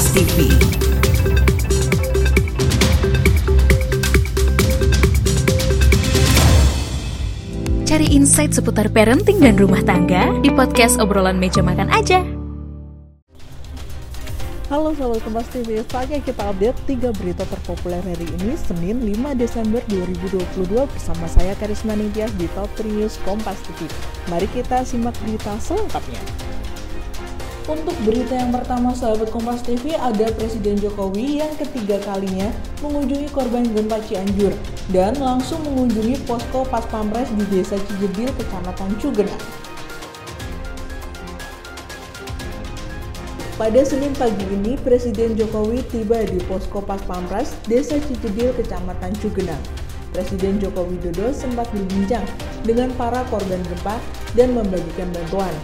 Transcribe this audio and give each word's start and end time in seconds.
Kompas 0.00 0.16
TV. 0.16 0.48
Cari 7.84 8.08
insight 8.08 8.56
seputar 8.56 8.88
parenting 8.88 9.44
dan 9.44 9.60
rumah 9.60 9.84
tangga 9.84 10.32
di 10.40 10.48
podcast 10.56 10.96
obrolan 11.04 11.36
meja 11.36 11.60
makan 11.60 11.92
aja. 11.92 12.24
Halo 14.72 14.96
Sobat 14.96 15.20
Kompas 15.20 15.52
TV, 15.52 15.84
saatnya 15.84 16.24
kita 16.24 16.48
update 16.48 16.80
3 16.88 17.20
berita 17.20 17.44
terpopuler 17.44 18.00
hari 18.00 18.24
ini, 18.40 18.56
Senin 18.56 19.04
5 19.04 19.36
Desember 19.36 19.84
2022 19.92 20.80
bersama 20.96 21.28
saya 21.28 21.52
Karisma 21.60 21.92
Ningtyas 21.92 22.32
di 22.40 22.48
Top 22.56 22.72
3 22.80 22.88
News 22.88 23.20
Kompas 23.28 23.60
TV. 23.68 23.84
Mari 24.32 24.48
kita 24.48 24.80
simak 24.80 25.12
berita 25.20 25.60
selengkapnya. 25.60 26.24
Untuk 27.70 27.94
berita 28.02 28.34
yang 28.34 28.50
pertama 28.50 28.90
sahabat 28.90 29.30
Kompas 29.30 29.62
TV 29.62 29.94
ada 29.94 30.26
Presiden 30.34 30.74
Jokowi 30.74 31.38
yang 31.38 31.54
ketiga 31.54 32.02
kalinya 32.02 32.50
mengunjungi 32.82 33.30
korban 33.30 33.62
gempa 33.62 34.02
Cianjur 34.10 34.50
dan 34.90 35.14
langsung 35.22 35.62
mengunjungi 35.62 36.18
posko 36.26 36.66
Pas 36.66 36.82
Pampres 36.90 37.30
di 37.38 37.46
Desa 37.46 37.78
Cijedil, 37.78 38.26
Kecamatan 38.34 38.90
Cugenang. 38.98 39.38
Pada 43.54 43.80
Senin 43.86 44.18
pagi 44.18 44.42
ini, 44.50 44.74
Presiden 44.74 45.38
Jokowi 45.38 45.86
tiba 45.94 46.26
di 46.26 46.42
posko 46.50 46.82
Pas 46.82 46.98
Pampres, 47.06 47.54
Desa 47.70 48.02
Cijedil, 48.02 48.50
Kecamatan 48.58 49.14
Cugenang. 49.22 49.62
Presiden 50.10 50.58
Joko 50.58 50.90
Widodo 50.90 51.30
sempat 51.30 51.70
berbincang 51.70 52.26
dengan 52.66 52.90
para 52.98 53.22
korban 53.30 53.62
gempa 53.62 53.94
dan 54.34 54.58
membagikan 54.58 55.06
bantuan. 55.14 55.54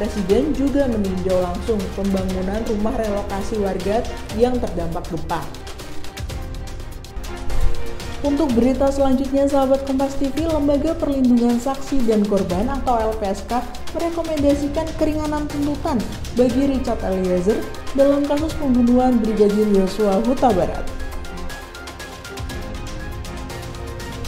Presiden 0.00 0.56
juga 0.56 0.88
meninjau 0.88 1.44
langsung 1.44 1.76
pembangunan 1.92 2.64
rumah 2.72 2.96
relokasi 2.96 3.60
warga 3.60 4.00
yang 4.40 4.56
terdampak 4.56 5.04
gempa. 5.12 5.44
Untuk 8.24 8.48
berita 8.56 8.88
selanjutnya, 8.88 9.44
sahabat 9.44 9.84
Kompas 9.84 10.16
TV, 10.16 10.48
Lembaga 10.48 10.96
Perlindungan 10.96 11.60
Saksi 11.60 12.00
dan 12.08 12.24
Korban 12.24 12.72
atau 12.80 13.12
LPSK 13.12 13.60
merekomendasikan 13.92 14.88
keringanan 14.96 15.44
tuntutan 15.52 16.00
bagi 16.32 16.64
Richard 16.64 17.04
Eliezer 17.04 17.60
dalam 17.92 18.24
kasus 18.24 18.56
pembunuhan 18.56 19.20
Brigadir 19.20 19.68
Yosua 19.68 20.16
Huta 20.24 20.48
Barat. 20.48 20.99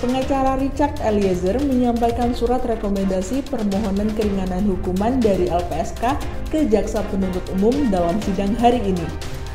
Pengacara 0.03 0.58
Richard 0.58 0.98
Eliezer 0.98 1.62
menyampaikan 1.62 2.34
surat 2.34 2.58
rekomendasi 2.67 3.39
permohonan 3.47 4.11
keringanan 4.19 4.67
hukuman 4.67 5.22
dari 5.22 5.47
LPSK 5.47 6.19
ke 6.50 6.67
Jaksa 6.67 7.06
Penuntut 7.06 7.47
Umum 7.55 7.86
dalam 7.86 8.19
sidang 8.27 8.50
hari 8.59 8.83
ini. 8.83 9.06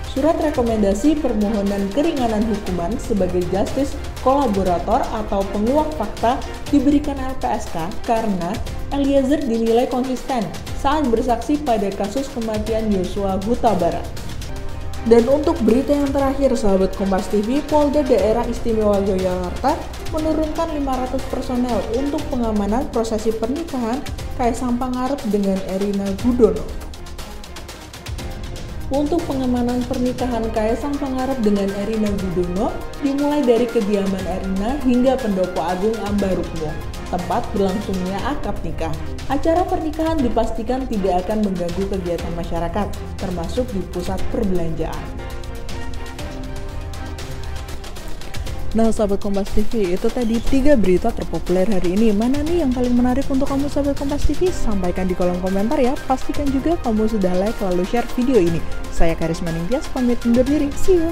Surat 0.08 0.40
rekomendasi 0.40 1.20
permohonan 1.20 1.92
keringanan 1.92 2.48
hukuman 2.48 2.96
sebagai 2.96 3.44
justice 3.52 3.92
kolaborator 4.24 5.04
atau 5.20 5.44
penguak 5.52 5.92
fakta 6.00 6.40
diberikan 6.72 7.20
LPSK 7.20 8.08
karena 8.08 8.56
Eliezer 8.96 9.44
dinilai 9.44 9.92
konsisten 9.92 10.48
saat 10.80 11.04
bersaksi 11.12 11.60
pada 11.60 11.92
kasus 11.92 12.32
kematian 12.32 12.88
Yosua 12.88 13.36
Huta 13.44 13.76
Barat. 13.76 14.27
Dan 15.08 15.24
untuk 15.32 15.56
berita 15.64 15.96
yang 15.96 16.12
terakhir, 16.12 16.52
sahabat 16.60 16.92
Kompas 17.00 17.32
TV, 17.32 17.64
Polda 17.64 18.04
Daerah 18.04 18.44
Istimewa 18.44 19.00
Yogyakarta 19.00 19.80
menurunkan 20.12 20.68
500 20.76 21.32
personel 21.32 21.80
untuk 21.96 22.20
pengamanan 22.28 22.92
prosesi 22.92 23.32
pernikahan 23.32 24.04
Kaisang 24.36 24.76
Pangarep 24.76 25.16
dengan 25.32 25.56
Erina 25.72 26.12
Gudono. 26.20 26.60
Untuk 28.92 29.24
pengamanan 29.24 29.80
pernikahan 29.88 30.44
Kaisang 30.52 31.00
Pangarep 31.00 31.40
dengan 31.40 31.72
Erina 31.88 32.12
Gudono 32.12 32.76
dimulai 33.00 33.48
dari 33.48 33.64
kediaman 33.64 34.24
Erina 34.28 34.76
hingga 34.84 35.16
Pendopo 35.16 35.64
Agung 35.64 35.96
Ambarukmo, 36.04 36.68
tempat 37.08 37.44
berlangsungnya 37.56 38.20
akad 38.24 38.56
nikah. 38.64 38.94
Acara 39.28 39.64
pernikahan 39.68 40.20
dipastikan 40.20 40.88
tidak 40.88 41.28
akan 41.28 41.44
mengganggu 41.44 41.84
kegiatan 41.92 42.34
masyarakat, 42.36 42.88
termasuk 43.20 43.68
di 43.76 43.82
pusat 43.92 44.20
perbelanjaan. 44.32 45.28
Nah, 48.76 48.94
sahabat 48.94 49.24
Kompas 49.24 49.50
TV, 49.58 49.98
itu 49.98 50.06
tadi 50.06 50.38
tiga 50.38 50.78
berita 50.78 51.10
terpopuler 51.10 51.66
hari 51.66 51.98
ini. 51.98 52.14
Mana 52.14 52.46
nih 52.46 52.62
yang 52.62 52.70
paling 52.70 52.94
menarik 52.94 53.26
untuk 53.26 53.50
kamu, 53.50 53.72
sahabat 53.74 53.98
Kompas 53.98 54.28
TV? 54.28 54.54
Sampaikan 54.54 55.10
di 55.10 55.18
kolom 55.18 55.42
komentar 55.42 55.82
ya. 55.82 55.98
Pastikan 56.06 56.46
juga 56.52 56.78
kamu 56.86 57.10
sudah 57.10 57.34
like 57.42 57.58
lalu 57.64 57.88
share 57.90 58.06
video 58.14 58.38
ini. 58.38 58.62
Saya 58.94 59.18
Karisma 59.18 59.50
Ningtyas, 59.50 59.90
pamit 59.90 60.22
undur 60.28 60.46
diri. 60.46 60.70
See 60.78 61.00
you! 61.00 61.10